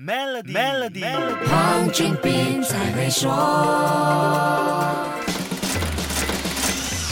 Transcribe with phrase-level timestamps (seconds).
[0.00, 1.02] Melody，Melody，
[1.50, 3.28] 黄俊斌才会说。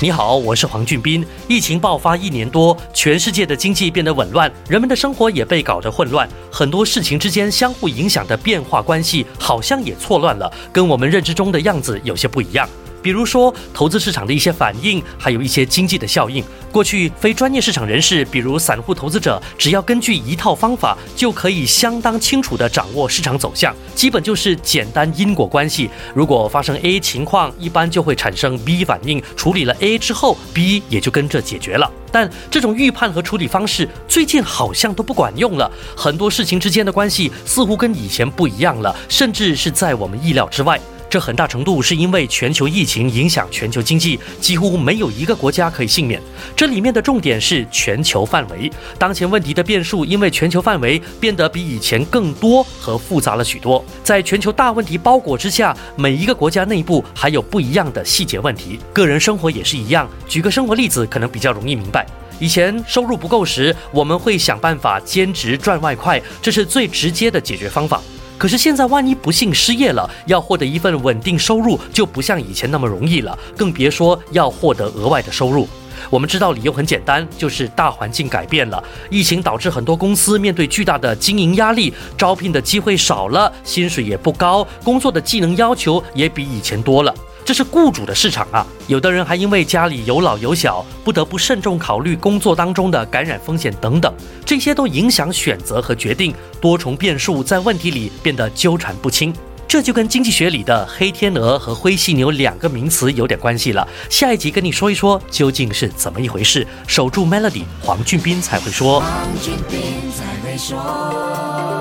[0.00, 1.26] 你好，我是黄俊斌。
[1.49, 12.68] 疫情爆发一年多，全世界的经济变得紊乱，人们的生活也被搞得混乱，很多事情之间相互影响的变化关系好像也错乱了，跟我们认知中的样子有些不一样。
[13.07, 16.43] 比如说，投资市场的一些反应，还有一些经济的效应。
[16.72, 25.89] 过去，非专业市场人士，比如散户投资者，只要根据一套方法，就可以相当清楚地掌握市场走向，基本就是简单因果关系。
[26.16, 31.88] 如果发生 A 情况，一般就会产生 B 反应，处理了 A 之后，B 也就跟着解决了。
[32.11, 40.80] 但这种预判和处理方式最近好像都不管用了，很多事情之间的关系似乎跟以前不一样了，甚至是在我们意料之外。
[41.16, 46.20] 这很大程度是因为全球疫情影响全球经济，几乎没有一个国家可以幸免。
[46.55, 53.83] 这里面的重点是全球范围，当前问题的变数因为全球范围变得比以前更多和复杂了许多。
[54.05, 58.79] 在全球大问题包裹之下，每一个国家内部还有不一样的细节问题。
[58.93, 60.07] 个人生活也是一样。
[60.29, 62.04] 举个生活例子，可能比较容易明白。
[62.38, 68.02] 以前收入不够时，我们会想办法兼职赚外快，这是最直接的解决方法。
[68.38, 75.66] 可是现在，万一不幸失业了，要获得一份稳定收入就不像以前那么容易了，更别说要获得额外的收入。
[76.10, 87.12] 我们知道理由很简单，就是大环境改变了，疫情导致很多公司面对巨大的经营压力，招聘的机会少了，薪水也不高，工作的技能要求也比以前多了。
[87.47, 88.66] 这是雇主的市场啊！
[88.89, 94.12] 有的人还因为家里有老有小，不得不慎重考虑工作当中的感染风险等等，
[94.44, 99.33] 这些都影响选择和决定，多重变数在问题里变得纠缠不清。
[99.69, 103.86] 这就跟经济学里的黑天鹅和灰犀牛两个名词有点关系了。
[104.10, 106.66] 下一集跟你说一说究竟是怎么一回事。
[106.88, 108.98] 守住 Melody，黄俊斌才会说。
[108.98, 109.10] 黄
[109.41, 111.75] 俊斌才会说。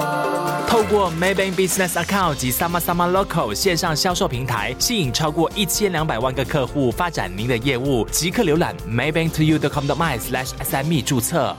[0.68, 8.06] 透过 Maybank Business Account 及 Sama Sama Local 线上销售平台，吸引超过一千两百万个客户，发展您的业务。
[8.12, 11.56] 即刻浏览 maybanktoyou.com.my/sme 注册。